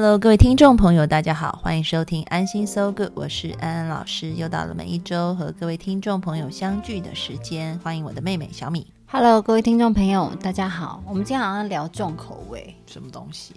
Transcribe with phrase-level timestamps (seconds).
[0.00, 8.86] Hello，各位听众朋友，大家好，欢迎收听安心 So Good，我是安安老师，又到了每一周和各位听众朋友相聚的时间，欢迎我的妹妹小米。
[9.08, 11.02] Hello，各位听众朋友，大家好。
[11.06, 13.52] 我们今天好像聊重口味，什么东西？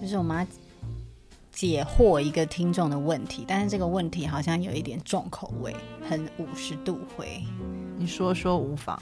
[0.00, 0.46] 就是我们要
[1.52, 5.76] 解惑一个听众的问题，但是这个问题好像有一点重口味，
[6.08, 7.44] 很五十度灰。
[7.98, 8.98] 你说说无妨。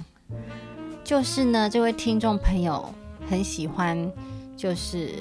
[1.05, 2.93] 就是呢，这位听众朋友
[3.31, 4.11] 很喜欢，
[4.57, 5.21] 就是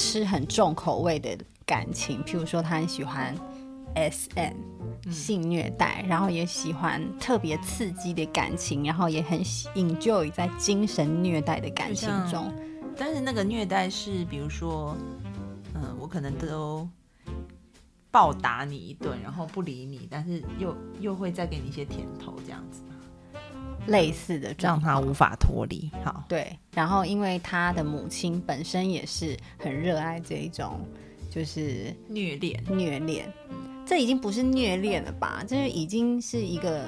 [0.00, 3.36] 吃很重口味的感情，譬如说他很喜欢
[3.94, 4.54] S M
[5.10, 12.50] 性虐待，然后也喜欢特别刺激的感情，然后也很喜 enjoy 在精神虐待的感情中。
[12.96, 14.96] 但是那个虐待是，比如说，
[15.74, 16.88] 嗯，我可能都
[18.10, 22.80] 暴打你一顿，然后不理你，但是又又会再给你一些甜头，这样子，
[23.90, 25.00] 类似的状让他。
[25.00, 25.90] 无法脱离。
[26.04, 30.80] 好，对，然后因为他的母亲本身也是很热爱这一种，
[31.30, 33.30] 就是虐恋，虐恋，
[33.86, 35.42] 这已经不是虐恋了吧？
[35.46, 36.84] 这已经是一个，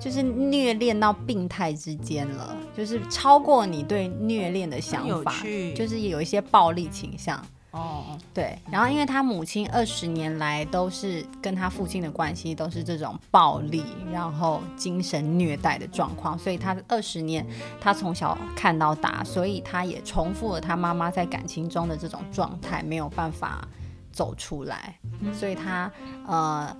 [0.00, 7.44] 就是虐恋到病态之间了，就是超过你对虐恋的想有法，趣，就是有一些暴力倾向。
[7.74, 17.44] 哦，对，然后因为他母亲二十年来都是跟他父亲的关系都是这种暴力，然后精神虐待的状况，所以他二十年
[17.80, 23.66] 他从小看到大，所以他也重复了他妈妈在感情中的这种状态，没有办法
[24.12, 24.96] 走出来，
[25.32, 25.90] 所以他
[26.28, 26.76] 呃。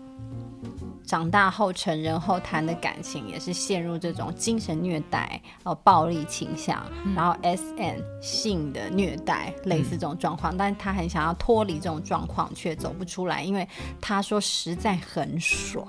[1.05, 6.85] 长大后成人后谈的感情也是陷入这种精神虐待、呃暴力倾向，
[7.15, 13.69] 然后 S N 性的虐待，类似这种状况，但是他很想要脱离这种状况，却走不出来，因为
[14.01, 15.87] 他说实在很爽。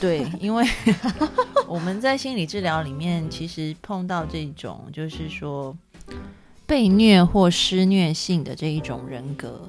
[0.00, 0.66] 对，因为
[1.68, 5.76] 我们在心理治疗里面，其实碰到这种就是说
[6.66, 9.68] 被虐或施虐性的这一种人格，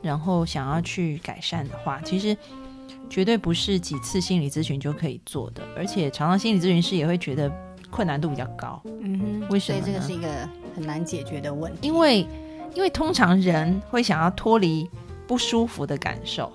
[0.00, 2.36] 然后想要去改善的话，其实
[3.10, 7.52] 绝对不是几次心理咨询就可以做的，而且常常心理咨询师也会觉得
[7.90, 11.86] 困难度比较高，嗯哼，为什么呢所以这个是一个很难解决的问题。
[11.88, 12.20] 因为
[12.74, 14.88] 因为通常人会想要脱离
[15.26, 16.52] 不舒服的感受，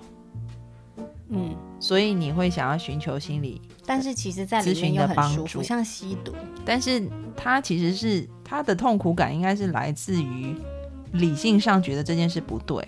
[1.28, 6.34] 嗯，所以你会想要寻求心理但是其实在里咨询的帮助像吸毒。
[6.64, 7.06] 但是
[7.36, 10.56] 他其实是他的痛苦感应该是来自于
[11.12, 12.82] 理性上觉得这件事不对，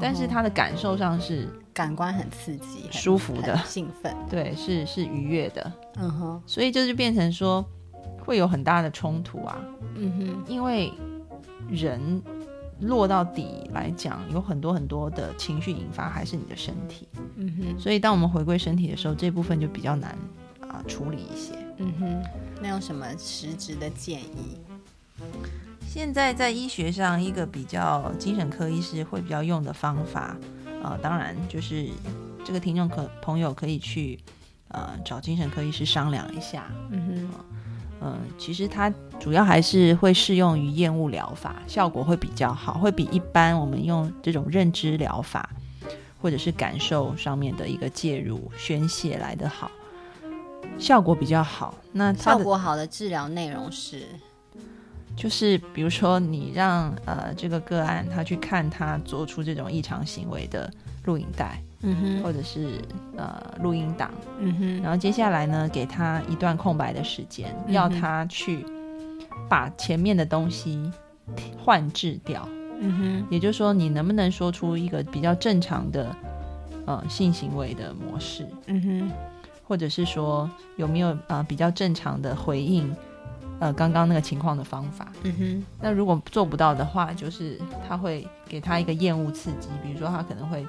[0.00, 4.14] 但是他的感受上是感官很刺激，很舒服的兴奋。
[4.28, 7.64] 对，是是愉悦的，嗯哼，所以这就变成说
[8.24, 9.58] 会有很大的冲突啊，
[9.96, 10.92] 嗯哼，因为
[11.68, 12.22] 人
[12.80, 20.16] 落到底来讲，有很多很多的情绪引发还是你的身体，嗯哼，所以当我们回归身体的时候，这部分就比较难
[20.62, 21.54] 啊、处理一些。
[21.78, 22.22] 嗯哼。
[22.62, 24.58] 那有什么实质的建议？
[25.86, 30.36] 现在在医学上，一个比较精神科医师会比较用的方法，
[30.82, 31.88] 呃，当然就是
[32.44, 34.18] 这个听众可朋友可以去
[34.68, 36.66] 呃找精神科医师商量一下。
[36.90, 37.44] 嗯哼，
[38.02, 45.50] 嗯、其实它主要还是会适用于厌恶疗法，效果会比较好，会比一般我们用这种认知疗法
[46.22, 49.70] 或者是感受上面的一个介入宣泄来的好，
[50.78, 51.74] 效果比较好。
[51.92, 54.06] 那效果好的治疗内容是，
[55.16, 60.72] 就是比如说你让呃这个个案他去看他做出这种异常行为的
[61.04, 62.80] 录影带，嗯哼，或者是
[63.16, 68.64] 呃录音档，嗯哼，然后接下来呢给他一段空白的时间，嗯要他去
[69.48, 70.90] 把前面的东西
[71.58, 72.48] 换置掉，
[72.80, 76.14] 嗯哼，也就是说你能不能说出一个比较正常的
[76.86, 79.10] 呃性行为的模式，嗯哼，
[79.66, 82.94] 或者是说有没有呃比较正常的回应
[83.60, 85.12] 呃刚刚那个情况的方法。
[85.22, 90.66] 嗯哼，那如果做不到的话，就是他会给他一个厌恶刺激，比如说他可能会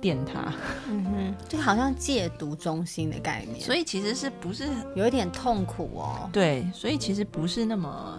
[0.00, 0.52] 电他，
[0.88, 6.30] 嗯哼，这个好像戒毒中心的概念，所以其实是不是有一点痛苦哦。
[6.32, 6.66] 对？
[6.72, 8.18] 所以其实不是那么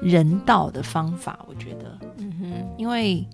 [0.00, 3.26] 人道的方法，我觉得，嗯哼，因为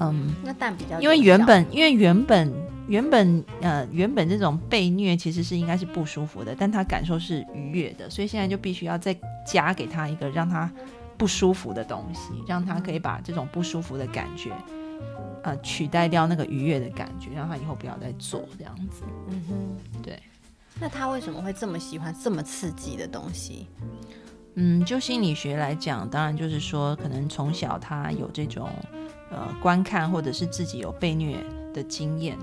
[0.00, 2.50] 嗯，那但比较因为原本因为原本
[2.86, 9.16] 原本呃原本这种被虐其实是应该是不舒服的，但他感受是愉悦的，所以现在就必须要再
[9.46, 10.70] 加给他一个让他
[11.16, 14.52] 不舒服的东西，让他可以把这种不舒服的感觉，
[15.42, 19.02] 呃取代掉那个愉悦的感觉，让他以后不要再做这样子。
[19.28, 20.18] 嗯哼，对。
[20.80, 23.68] 那他为什么会这么喜欢这么刺激的东西？
[24.56, 28.68] 嗯，就心理学来讲，当然就是说，可能从小他有这种
[29.30, 31.36] 呃观看或者是自己有被虐
[31.74, 32.38] 的经验，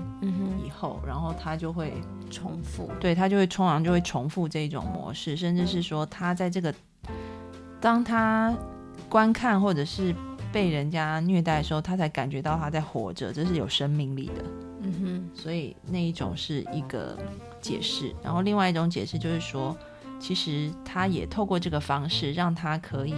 [0.64, 1.94] 以后，然后他就会
[2.30, 6.72] 重复，对他就会通常就会重复这种模式，甚至是说他在这个
[7.80, 8.54] 当他
[9.08, 10.14] 观看或者是
[10.52, 14.44] 被人家虐待的时候，他才感觉到他在活着，这是有生命力的。
[14.84, 17.16] 嗯哼，所以那一种是一个
[17.60, 19.76] 解释，然后另外一种解释就是说，
[20.20, 23.14] 其实他也透过这个方式让他可以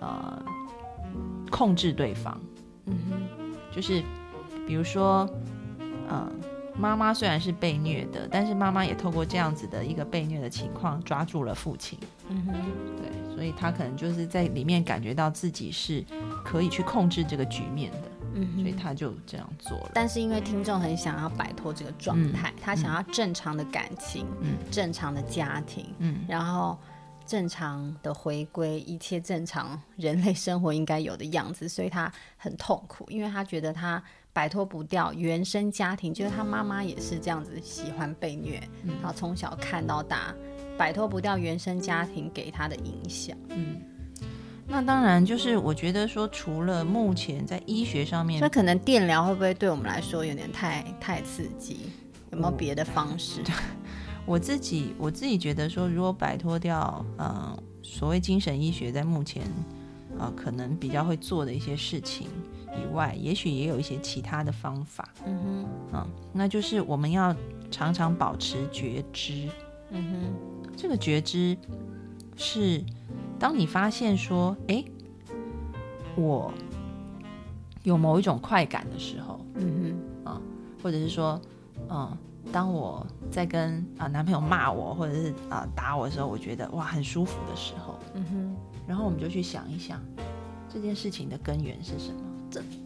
[0.00, 0.42] 呃
[1.50, 2.40] 控制对方，
[2.86, 4.02] 嗯哼，就是
[4.68, 5.26] 比如说，
[6.10, 6.30] 嗯、
[6.76, 11.98] 妈妈虽然是被虐的，但是妈妈也透过这样子的一个被虐的情况抓住了父亲，
[12.28, 12.52] 嗯哼，
[12.98, 16.04] 对，所以他可能就是在里面感觉到自己是
[16.44, 18.02] 可以去控制这个局面的，
[18.34, 18.60] 嗯哼。
[18.60, 19.92] 所以他就这样做了。
[19.94, 24.50] 但是因为听众很想要摆脱这个状态，他想要正常的感情，嗯。
[24.70, 26.26] 正常的家庭，嗯。
[26.28, 26.78] 然后
[27.26, 34.02] 正常的回归一切正常人类生活应该有的样子，所以他很痛苦，因为他觉得他
[34.38, 40.32] 摆脱不掉原生家庭，就是他妈妈也是这样子喜欢被虐，嗯然后从小看到大，
[40.76, 43.36] 摆脱不掉原生家庭给他的影响。
[43.48, 43.82] 嗯，
[44.68, 51.90] 那当然就是我觉得说，除了目前在医学上面那可能电疗会不会对我们来说有点太太刺激？
[52.30, 53.42] 有没有别的方式？
[54.24, 59.42] 我自己我自己觉得说，如果摆脱掉呃所谓精神医学在目前
[60.16, 62.28] 呃可能比较会做的一些事情
[62.78, 67.34] 以外，也许也有一些其他的方法，嗯哼，嗯，那就是我们要
[67.70, 69.48] 常常保持觉知。
[69.90, 71.56] 嗯哼，这个觉知
[72.36, 72.84] 是
[73.38, 74.84] 当你发现说，诶，
[76.16, 76.52] 我
[77.82, 80.40] 有某一种快感的时候，嗯哼，啊
[80.82, 81.40] 或者是说，
[81.88, 82.16] 嗯，
[82.52, 88.56] 当我在跟啊、男朋友骂我，或者是啊、打我的时候，我觉得哇很舒服的时候，嗯哼。
[88.86, 90.00] 然后我们就去想一想
[90.66, 92.20] 这件事情的根源是什么。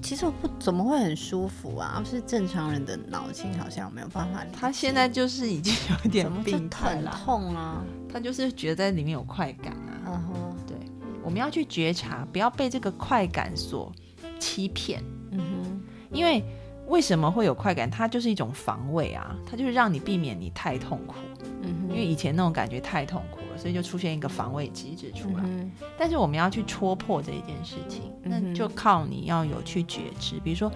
[0.03, 4.57] 其实我不怎么会很舒服啊，是正常人的脑筋好像没有办法理解。
[4.59, 7.83] 他现在就是已经有点病态了，痛啊？
[8.13, 10.03] 他就是觉得在里面有快感啊。
[10.07, 10.77] 嗯哼，对，
[11.23, 13.93] 我们要去觉察，不要被这个快感所
[14.39, 15.03] 欺骗。
[15.31, 15.81] 嗯哼，
[16.11, 16.45] 因为
[16.89, 17.91] 为什么会有快感？
[17.91, 21.15] 它就是一种防卫啊，它就是让你避免你太痛苦。
[21.63, 25.45] 嗯哼，因为以前那种感觉太痛苦了，所以就出现一个防卫机制出来。
[25.45, 30.41] 嗯但是我们要去戳破这一件事情，那就靠你要有去觉知。
[30.41, 30.69] 比如说，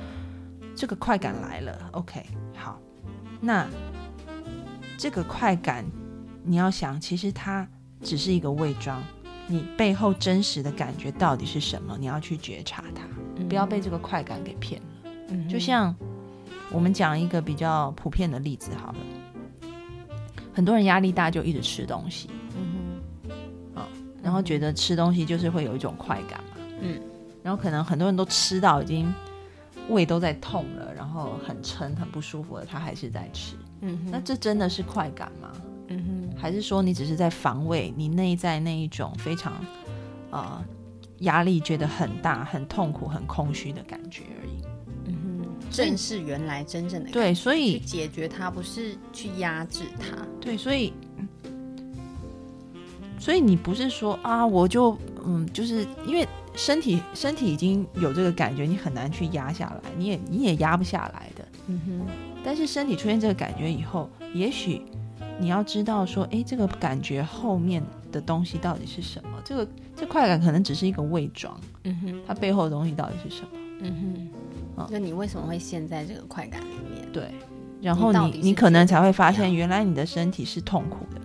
[0.76, 2.24] 这个快感来了，OK，
[2.54, 2.78] 好，
[3.40, 3.66] 那
[4.96, 5.84] 这个快感
[6.44, 7.66] 你要想，其实它
[8.02, 9.02] 只是一个伪装，
[9.48, 11.96] 你背后真实的感觉到底是什么？
[11.98, 13.02] 你要去觉察它，
[13.36, 14.86] 哼不要被这个快感给骗了。
[15.30, 15.92] 嗯就像
[16.70, 18.98] 我们讲一个比较普遍的例子好了，
[20.54, 22.75] 很多人压力大就一直吃东西，嗯
[24.26, 27.00] 然后觉得吃东西就是会有一种快感嘛，嗯，
[27.44, 29.14] 然后可能很多人都吃到已经
[29.88, 35.52] 胃都在痛了，然后很撑很不舒服了，他还是在吃，嗯哼那这真的是快感吗？
[35.86, 39.52] 嗯哼还是说你只是在防卫你内在那一种非常
[40.32, 40.60] 呃
[41.20, 44.62] 压力觉得很大、很痛苦、很空虚的感觉而已？
[45.04, 50.16] 嗯哼，正是原来真正的对，所去以解决它，不是去压制它。
[50.40, 50.92] 对，所以，
[53.18, 61.44] 所以你不是说啊，我就嗯，就是因为身体身体已经有这个感觉，你很难去压下来，你也你也压不下来的。
[61.68, 62.06] 嗯哼，
[62.44, 64.82] 但是身体出现这个感觉以后，也许
[65.40, 67.82] 你要知道说，哎，这个感觉后面
[68.12, 69.30] 的东西到底是什么？
[69.44, 73.48] 这个这快感可能只是一个伪装，嗯哼，它背后的东西到底是什么？
[73.80, 74.30] 嗯
[74.76, 77.10] 啊哼，就你为什么会陷在这个快感里面？
[77.12, 77.30] 对，
[77.82, 81.20] 然后你你可能才会发现，原来你的身体是痛苦的。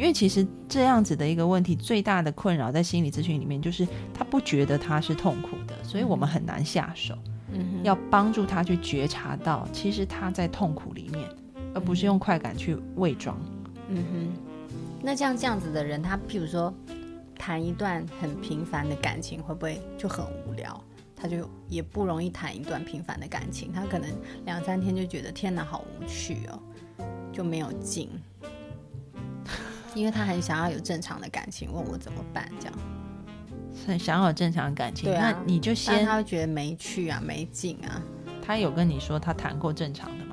[0.00, 7.14] 因为其实这样子的一个问题，最大的困扰在心理咨询里面，就是他不觉得他是痛苦的，所以我们很难下手，
[7.52, 11.28] 嗯哼，要帮助他去觉察到，其实他在痛苦里面，
[11.74, 13.38] 而不是用快感去伪装。
[13.88, 14.32] 嗯哼，
[15.02, 16.72] 那像这样子的人，他譬如说
[17.38, 20.82] 谈一段很平凡的感情，会不会就很无聊？
[21.14, 24.08] 他就也不容易谈一段平凡的感情，他可能
[24.46, 26.58] 两三天就觉得天哪，好无趣哦，
[27.30, 28.08] 就没有劲。
[29.94, 32.74] 因为他很想要有正常的感情，问我怎么办这样，
[33.86, 38.00] 很想要有正常的感情，对啊那你就先，他会觉得没趣啊，没劲啊。
[38.42, 40.29] 他有跟你说他谈过正常的吗？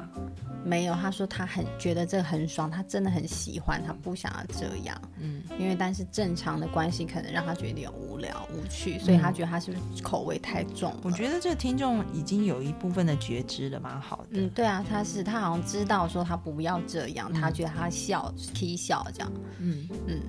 [0.67, 5.01] 没有，他说他很觉得这很爽，他真的很喜欢，他不想要这样。
[5.19, 10.99] 嗯，因为但是正常的关系可能让他觉得有点无聊无趣，所以他觉得他是不是口味太重了？
[11.03, 14.27] 我觉得这个听众已经有一部分的觉知了，蛮好的。
[14.33, 19.31] 嗯，对啊，他是他好像知道说他不要这样，嗯他觉得他笑踢笑这样。
[19.59, 20.21] 嗯，嗯，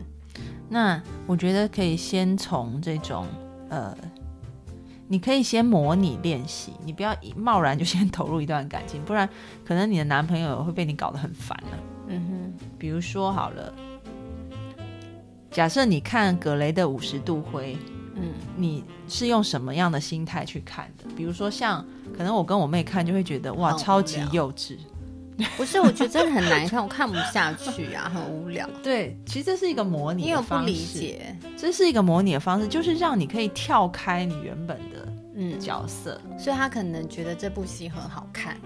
[0.68, 3.26] 那我觉得可以先从这种
[3.70, 3.96] 呃，
[5.08, 9.28] 你可以先模拟练习，你不要一贸然就先投入一段感情，不然
[9.64, 11.74] 可能你的男朋友会被你搞得很烦啊。
[12.08, 13.72] 嗯哼比如说好了，
[15.50, 17.76] 假设你看葛雷的五十度灰，
[18.14, 21.04] 嗯你是用什么样的心态去看的？
[21.16, 21.84] 比如说像
[22.16, 24.76] 可能我跟我妹看就会觉得哇超级幼稚，
[25.56, 28.68] 不是，我觉得真的很难看，我看不下去啊，很无聊。
[28.82, 36.20] 对，其实这是一个模拟因为我不理解，这是一个模拟的方式，就是让你可以跳开你原本的嗯，角色。
[36.38, 38.56] 所以他可能觉得这部戏很好看，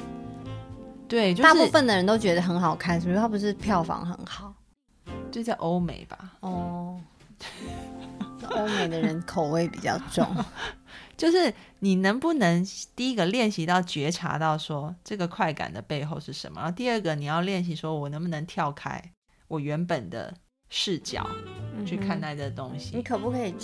[1.06, 3.18] 对，就是大部分的人都觉得很好看，是不是？
[3.18, 4.54] 他不是票房很好
[5.30, 6.98] 就在欧美吧，哦。
[8.56, 10.26] 欧美的人口味比较重，
[11.16, 12.66] 就是你能不能
[12.96, 19.02] 第一个练习到觉察到说这个快感的背后是什么，然后第二个你要练习说我能不能跳开
[19.48, 20.34] 我原本的
[20.68, 21.28] 视角
[21.86, 22.96] 去看待这东西。
[22.96, 23.54] 你可不可以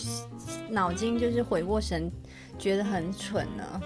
[0.69, 2.11] 脑筋就是回过神，
[2.59, 3.81] 觉得很蠢呢？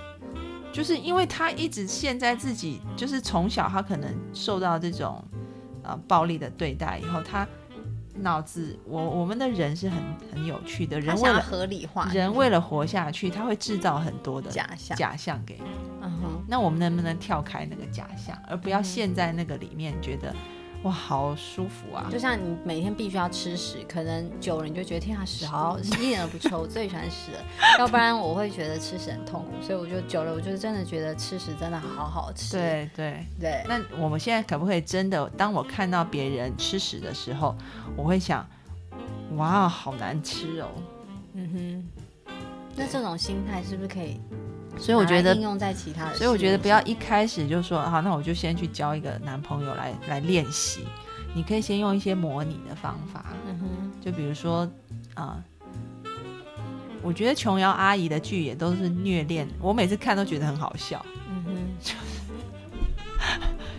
[0.73, 5.23] 就是因为他一直陷在自己，就是从小他可能受到这种
[5.83, 7.47] 呃暴力的对待以后，他
[8.15, 9.99] 脑子我我们的人是很
[10.33, 12.11] 很有趣的，人为了合理化。
[12.13, 15.71] 人为了活下去，他会制造很多的假象，假象给你。
[16.03, 20.35] 嗯哼，那我们能不能跳开那个假象，而不要陷在那个里面，觉得
[20.83, 22.09] 哇好舒服啊？
[22.11, 27.39] 就像你每天必须要吃屎，可能久了你就觉得天啊屎好一点都不臭，我最喜欢屎了。
[27.79, 32.57] 要不然我会觉得吃屎很痛苦，所以我就久了，我就真的觉得吃屎真的好好吃。
[32.57, 33.25] 对对。
[33.39, 37.55] 对，那我们现在可不可以真的，当我看到别人吃屎的时候，
[37.97, 38.45] 我会想，
[39.37, 40.69] 哇，好难吃哦。
[41.35, 42.33] 嗯哼。
[42.75, 44.19] 那这种心态是不是可以？
[44.79, 50.81] 所以我觉得应用在其他的，所以我觉得不要一开始就说好，那我就先去交一个男朋友来来练习。
[51.35, 54.71] 你可以先用一些模拟的方法，嗯哼，就比如说
[55.15, 55.43] 啊、
[57.01, 61.51] 我觉得琼瑶阿姨的剧也都是虐恋，我每次看都觉得很好笑，嗯哼，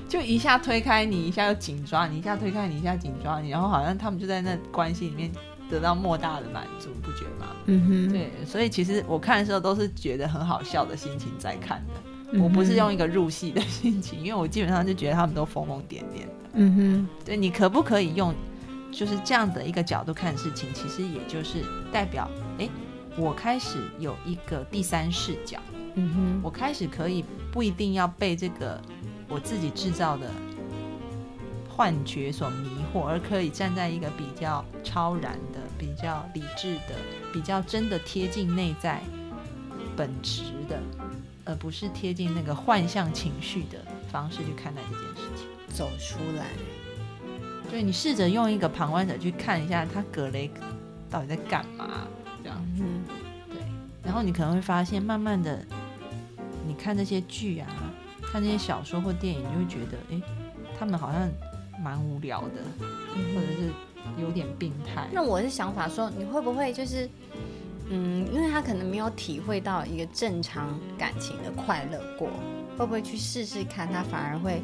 [0.10, 5.32] 就一下推开你，一下又紧抓你，一下推开你，一下紧抓你，然后好像他们就在那关系里面
[5.74, 7.48] 得到莫大的满足，不觉得吗？
[7.66, 11.94] 嗯哼，对，所以其实我看的时候都是觉得很好笑的心情在看的。
[12.36, 16.50] 嗯我不是用一个入戏的心情，因为我基本上就觉得他们都疯疯癫癫的。
[16.54, 18.34] 嗯哼，对你可不可以用
[18.92, 20.68] 就是这样的一个角度看事情？
[20.74, 22.28] 其实也就是代表，
[22.58, 22.68] 哎，
[23.16, 25.60] 我开始有一个第三视角，
[25.94, 28.82] 嗯哼，我开始可以不一定要被这个
[29.30, 30.32] 我自己制造的
[31.70, 36.96] 幻觉所迷惑，而可以站在一个比较超然的、比较理智的、
[37.32, 39.02] 比较真的贴近内在
[39.96, 40.80] 本质的，
[41.46, 43.80] 而不是贴近那个幻象情绪的
[44.12, 45.48] 方式去看待这件事情。
[45.74, 46.46] 走出来，
[47.70, 50.52] 对你试着用一个旁观者去看一下他葛雷
[51.10, 52.08] 到底在干嘛，
[52.44, 52.64] 这样。
[52.80, 53.04] 嗯。
[53.50, 53.58] 对，
[54.04, 55.66] 然后你可能会发现，慢慢的，
[56.68, 57.68] 你看这些剧啊，
[58.22, 60.22] 看这些小说或电影，你就会觉得，哎，
[60.78, 61.28] 他们好像
[61.82, 63.72] 蛮无聊的，嗯，或者是
[64.18, 65.08] 有点病态。
[65.12, 67.10] 那我的想法说，你会不会就是，
[67.90, 72.30] 嗯，因为他可能没有体会到一个正常感情的快乐过，
[72.78, 73.92] 会不会去试试看？
[73.92, 74.62] 他反而会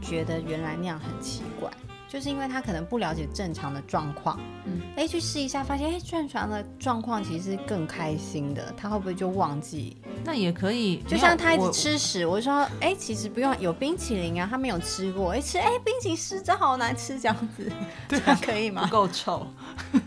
[0.00, 1.70] 觉得原来那样很奇怪，
[2.12, 9.96] 就是因为他可能不了解正常的状况，嗯，哎，去试一下，发现哎，正常的状况其实是更开心的，他会不会就忘记？
[10.22, 17.72] 那也可以，就像他一直吃屎，我就说，哎，其实不用有冰淇淋啊，他没有吃过，哎，吃哎冰淇淋屎真好难吃，这样子，
[18.06, 18.90] 这样可以吗 不？
[18.92, 19.46] 够臭，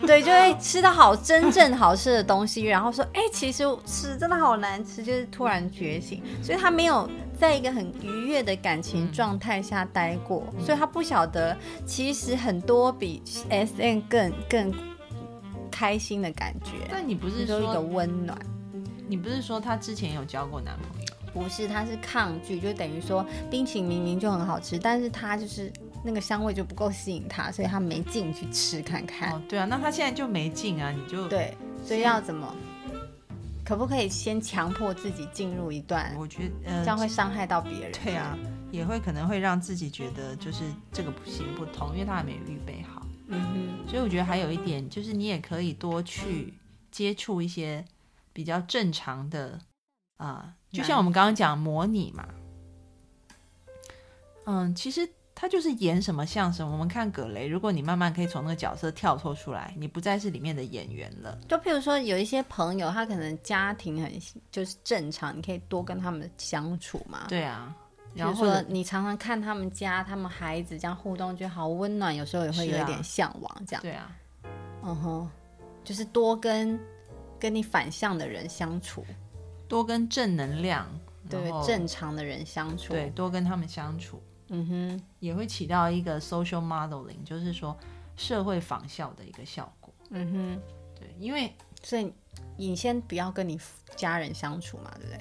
[0.05, 14.74] 对，就会吃到好真正好吃的东西，然后说，哎、其实屎真的好难吃，就是突然觉醒，所以他没有在一个很愉悦的感情状态下待过，所以他不晓得其实很多比 S N 更更
[15.70, 18.38] 开心的感觉，但你不是就是一个，温暖。
[19.08, 21.06] 你不是说他之前有交过男朋友？
[21.34, 25.70] 不是，他是抗拒，就等于说冰淇淋明明就很好吃，但是他就是
[26.01, 29.34] 那个香味就不够吸引他，所以他没进去吃看看。
[29.34, 32.56] 哦，对啊，那他现在就没进啊，你就，对，所以要怎么？
[33.65, 37.91] 可不可以先强迫自己进入一段，我觉得，呃，这样会伤害到别人？
[37.91, 38.38] 对啊，
[38.72, 43.05] 也会可能会让自己觉得就是这个不行不通，因为他还没预备好。
[43.27, 46.53] 嗯哼，所以我觉得还有一点就是，你也可以多去
[46.91, 47.84] 接触一些
[48.31, 49.60] 比较正常的
[50.17, 52.25] 啊、就像我们刚刚讲模拟嘛，
[54.45, 56.72] 嗯，其实他就是演什么像什么。
[56.72, 61.38] 我们看葛雷，如果你慢慢可以从那个角色跳脱出来，你不再是里面的演员了。
[61.48, 64.12] 就譬如说，有一些朋友，他可能家庭很
[64.50, 67.25] 就是正常，你可以多跟他们相处嘛。
[67.27, 67.75] 对啊，
[68.13, 73.82] 然后说你常常看他们家他们孩子这样互动，觉得好温暖，有时候也会有一点向往这样。
[73.82, 74.15] 对啊，
[74.84, 75.30] 嗯哼，
[75.84, 76.80] 就是多跟
[77.38, 79.06] 跟你反向的人相处，
[79.68, 80.88] 多跟正能量。
[81.27, 84.22] 对正常的人相处，对多跟他们相处，
[84.55, 87.77] 嗯哼，也会起到一个 social modeling，就是说
[88.15, 89.93] 社会仿效的一个效果。
[90.09, 90.62] 嗯哼，
[91.00, 92.12] 对，因为所以
[92.55, 93.59] 你先不要跟你
[93.95, 95.19] 家人相处嘛，对不对？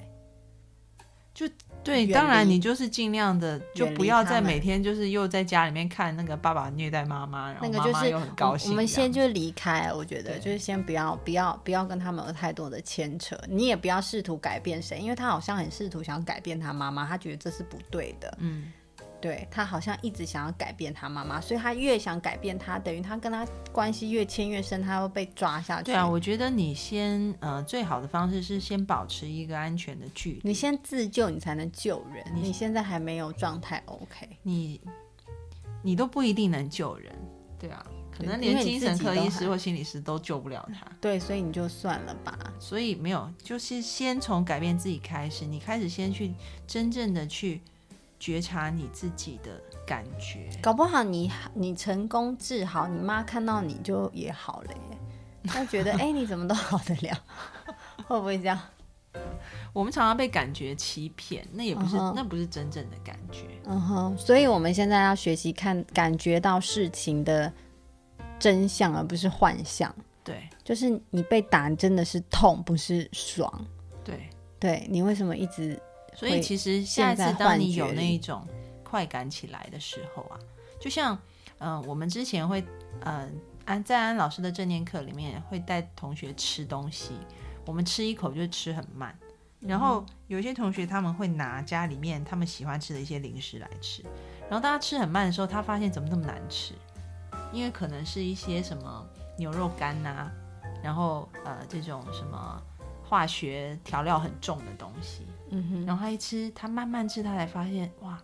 [1.33, 1.45] 就
[1.83, 8.71] 对，当然你就是尽量的，就不要再每天就是又在家里面看那个爸爸虐待妈妈，然后妈妈又很高兴。
[8.71, 18.33] 我们先就离开，我觉得就是先不要不要不要跟他们有太多的牵扯，你也不要试图改变谁，因为他好像很试图想改变他妈妈，他觉得这是不对的。
[18.39, 18.71] 嗯。
[19.25, 25.85] 对他好像一直想要改变他妈妈，所以他越想改变他，等于他跟他关系越牵越深，他会被抓下去。
[25.85, 30.41] 对啊，我觉得你先呃，最好的方式是先保持一个安全的距离。
[30.43, 32.23] 你先自救，你才能救人。
[32.35, 34.79] 你现在还没有状态 OK，你
[35.81, 37.11] 你都不一定能救人。
[37.57, 37.83] 对啊，
[38.15, 40.85] 可能连精神科医师或心理师都救不了他。
[41.01, 42.37] 对，所以你就算了吧。
[42.59, 45.45] 所以没有，就是先从改变自己开始。
[45.45, 46.31] 你开始先去
[46.67, 47.63] 真正的去。
[48.19, 54.97] 觉察你自己的感觉，搞不好你你成功治好，你妈看到你就也好了耶。
[55.45, 57.23] 她觉得哎，你怎么都好得了？
[58.07, 58.59] 会不会这样？
[59.71, 63.45] 我们常常被感觉欺骗，那也不是那不是真正的感觉。
[63.65, 67.51] 嗯哼，所以我们现在要学习看感觉到事情的
[68.39, 69.93] 真相，而不是幻象。
[70.23, 73.65] 对，就是你被打真的是痛，不是爽。
[74.03, 74.29] 对，
[74.59, 75.79] 对你为什么一直？
[76.15, 78.47] 所以其实下一次当你有那一种
[78.83, 80.39] 快感起来的时候啊，
[80.79, 81.17] 就像
[81.57, 82.63] 嗯，我们之前会
[83.01, 87.13] 嗯安在安老师的正念课里面会带同学吃东西，
[87.65, 89.17] 我们吃一口就吃很慢，
[89.59, 94.03] 然后有一些同学他们会拿家里面他们喜欢吃的一些零食来吃，
[94.49, 96.73] 然后大家吃很慢的时候，他发现怎么那么难吃，
[97.51, 99.05] 因为可能是一些什么
[99.37, 100.29] 牛肉干呐，
[100.83, 102.61] 然后呃这种什么
[103.07, 105.25] 化学调料很重的东西。
[105.49, 108.21] 嗯哼，然后他一吃，他慢慢吃，他才发现哇，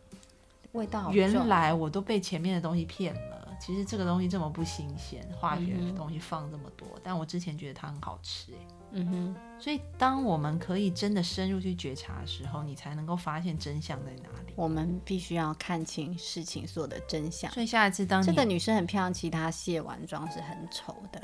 [0.72, 3.40] 味道原来我都被前面的东西骗了。
[3.60, 8.54] 其实这个东西这么不新鲜，化学的东西放这么多，但我之前觉得它很好吃
[8.94, 14.54] 嗯哼，所以当我们可以真的深入去觉察的时候，你才能够发现真相在哪里。
[14.56, 17.52] 我们必须要看清事情所有的真相。
[17.52, 21.22] 所以下一次当这个女生很漂亮，其他卸完妆是很丑的，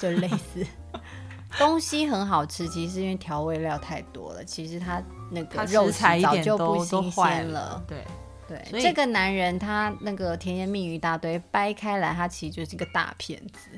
[0.00, 0.66] 就类似。
[1.58, 4.44] 东西很好吃，其实是因为调味料太多了。
[4.44, 7.82] 其实它那个肉材早就不新鲜了。
[7.88, 8.04] 对
[8.48, 13.68] 对，这个男人他那个甜言蜜语一大堆，掰开来他其实就是一个大骗子。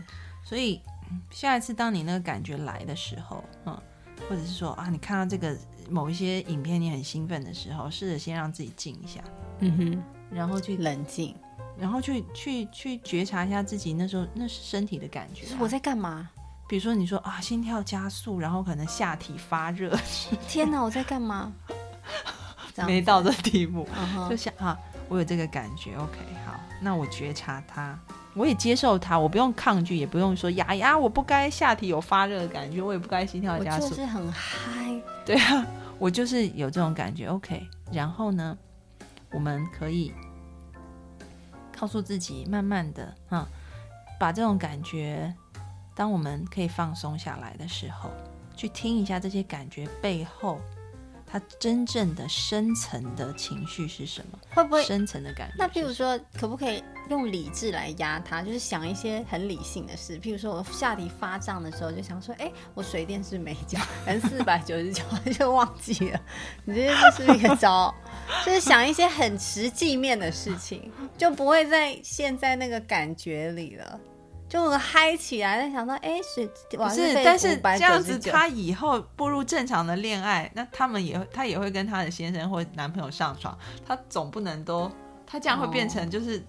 [0.44, 0.80] 所以
[1.30, 3.78] 下一次当你那个感觉来的时候，嗯，
[4.28, 5.56] 或者是说啊，你看到这个
[5.88, 9.20] 某一些影片你很兴奋的时候，试着先让自己静一下，
[9.60, 11.36] 嗯哼，然后去冷静，
[11.78, 15.46] 然后去去去觉察一下自己那时候那是身体的感觉。
[15.60, 16.28] 我在干嘛？
[16.66, 19.96] 比如说，你说啊，心跳加速，然后可能下体发热。
[20.48, 21.52] 天哪，我在干嘛？
[22.86, 23.86] 没到这地步，
[24.28, 24.76] 就想啊，
[25.08, 25.94] 我有这个感觉。
[25.94, 27.96] OK，好，那我觉察它，
[28.34, 33.84] 我也接受它，我不用抗拒，也不用说呀呀，我不该下体有发热的感觉，我也不该心跳加速。
[33.84, 35.00] 我就是很嗨。
[35.24, 35.64] 对啊，
[35.98, 37.28] 我就是有这种感觉。
[37.28, 38.58] OK，然后呢，
[39.30, 40.12] 我们可以
[41.78, 43.46] 告诉自己，慢慢的啊，
[44.18, 45.32] 把这种感觉。
[45.94, 48.10] 当我们可以放松下来的时候，
[48.56, 50.60] 去听一下这些感觉背后，
[51.26, 54.38] 它真正的深层的情绪是什么？
[54.50, 55.54] 会不会深层的感觉？
[55.58, 58.42] 那譬如说，可不可以用理智来压它？
[58.42, 65.02] 就是想一些很理性的事，譬如说我下体发胀的时候，就想说，哎，我水电是没 交，能四百九十九
[65.32, 66.20] 就忘记了。
[66.64, 67.94] 你这就是一个招，
[68.44, 74.00] 就是想一些很实际面的事情，就不会在陷在那个感觉里了。
[74.54, 77.12] 就嗨起来，在想到哎，是不是？
[77.24, 84.88] 但是这样子，他以后步入正常的恋爱，那他们也他也会跟他的先生或男朋友上床，他总不能都
[85.26, 86.40] 他这样会变成就是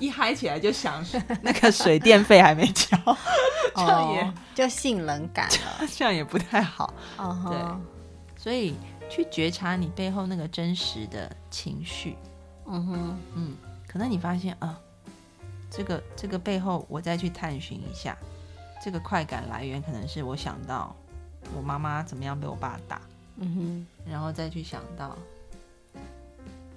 [0.00, 1.04] 一嗨起来就想
[1.42, 2.98] 那个水电费还没交，
[3.76, 6.92] 这样也就性冷感了，这样也不太好。
[7.16, 7.56] 对，
[8.36, 8.74] 所以
[9.08, 12.16] 去觉察你背后那个真实的情绪。
[12.66, 14.76] 嗯哼，嗯，可能你发现啊。
[15.76, 18.16] 这个这个背后，我再去探寻一下，
[18.82, 20.94] 这个快感来源可能是我想到
[21.56, 23.00] 我妈妈怎么样被我爸打，
[23.38, 25.16] 嗯哼，然后再去想到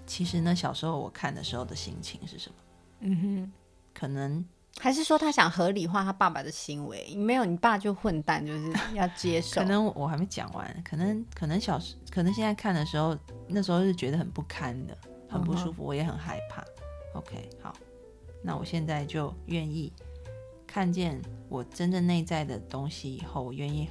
[0.08, 2.56] 其实呢，小时候我看的时候的心情是什么？
[3.02, 3.52] 嗯哼，
[3.94, 4.44] 可能
[4.80, 7.14] 还是说他想合理化他爸爸的行为？
[7.16, 9.62] 没有，你爸就混蛋，就是要接受。
[9.62, 13.16] 可能我还没讲完，可能可能小时，可能现在看的时候，
[13.48, 14.98] 那时候是觉得很不堪的，
[15.30, 16.64] 很不舒服，我也很害怕。
[17.14, 17.76] OK，好，
[18.48, 19.92] 那我现在就愿意
[20.66, 23.90] 看见我真正内在的东西以后，我愿意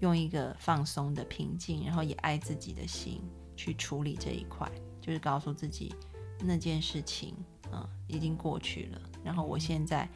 [0.00, 3.20] 用一个放松的平静，然后也爱自己的心
[3.54, 4.66] 去处理这一块，
[4.98, 5.94] 就是告诉自己
[6.40, 7.34] 那件事情，
[7.70, 9.02] 嗯，已经过去了。
[9.22, 10.08] 然后我现在，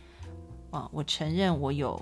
[0.71, 2.01] 啊，我承认我有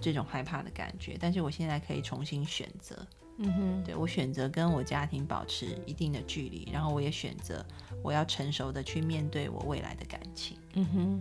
[0.00, 3.04] 这种害怕的感觉，但是我现在可以重新选择。
[3.38, 7.64] 嗯哼，对我选择跟我家庭保持一定的距离，然后我也选择
[8.02, 10.56] 我要成熟的去面对我未来的感情。
[10.74, 11.20] 嗯哼，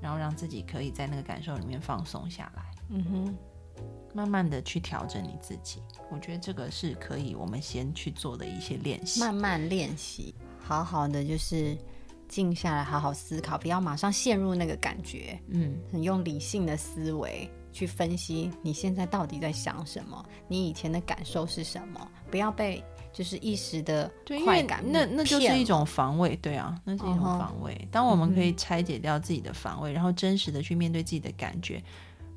[0.00, 2.62] 然后让自己可以在那个感受里面放松下来。
[2.88, 3.36] 嗯哼，
[4.14, 9.20] 慢慢的去调整你自己，我觉得这个是可以我们先去做的一些练习。
[9.20, 11.76] 慢慢练习，好好的就是
[12.28, 15.38] 静下来，好好思考，不要马上陷入那个感觉。
[15.48, 17.50] 嗯，很用理性的思维。
[17.76, 22.10] 去分析你现在到底在想什么，你以前的感受是什么？
[22.30, 24.10] 不要被就是一时的
[24.44, 27.86] 快感，那那就是一种防卫，对啊，那是一种防卫。
[27.92, 31.82] 当我们可以拆解掉自己的防卫，然后真实的去面对自己的感觉，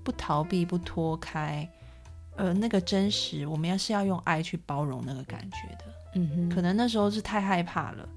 [0.04, 1.66] 不逃避，不脱开，
[2.36, 5.86] 呃，那个真实，我们要是要用爱去包容那个感觉的。
[6.16, 8.10] 嗯哼，可能那时候是太害怕了，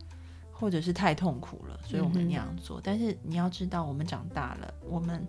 [0.51, 2.81] 或者是太痛苦了，所以我们那样做。
[2.83, 5.25] 但是你要知道，我们长大了，我们。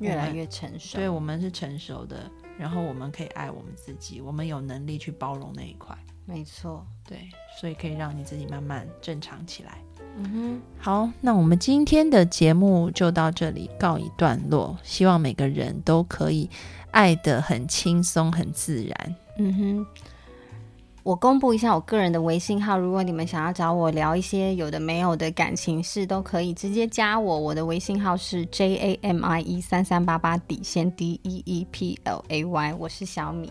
[0.00, 7.28] 越来越成熟，对我们是成熟的，然后我们可以爱我们自己，我们有能力去包容那一块，没错，对，
[7.60, 9.78] 所以可以让你自己慢慢正常起来。
[10.16, 16.48] 嗯哼，好，那我们今天的节目就到这里告一段落，希望每个人都可以
[16.90, 19.16] 爱得很轻松、很自然。
[19.38, 19.86] 嗯哼。
[21.08, 27.40] 我公布一下我个人的微信号，如果你们想要找我聊一些有的没有的感情事，都可以直接加我。
[27.40, 33.50] 我的微信号是 J A M I E 三三八八底线 D E E P L A Y，我是小米。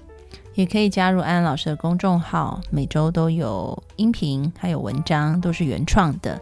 [0.54, 6.40] 也可以加入安安老师的公众号，每周都有音频还有文章，都是原创的，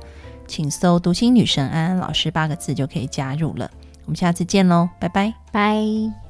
[0.47, 3.71] 请搜“读心女神安安老师”八个字就可以加入了。
[4.03, 6.24] 我们下次见喽，拜拜，拜。